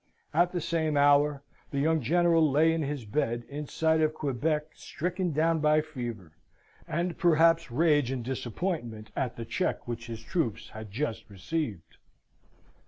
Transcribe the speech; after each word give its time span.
At 0.33 0.51
the 0.51 0.59
same 0.61 0.97
hour, 0.97 1.43
the 1.69 1.77
young 1.77 2.01
General 2.01 2.49
lay 2.49 2.73
in 2.73 2.81
his 2.81 3.05
bed, 3.05 3.43
in 3.47 3.67
sight 3.67 4.01
of 4.01 4.15
Quebec, 4.15 4.71
stricken 4.73 5.31
down 5.31 5.59
by 5.59 5.81
fever, 5.81 6.31
and 6.87 7.19
perhaps 7.19 7.69
rage 7.69 8.09
and 8.09 8.25
disappointment 8.25 9.11
at 9.15 9.35
the 9.35 9.45
check 9.45 9.87
which 9.87 10.07
his 10.07 10.23
troops 10.23 10.69
had 10.69 10.89
just 10.89 11.29
received. 11.29 11.97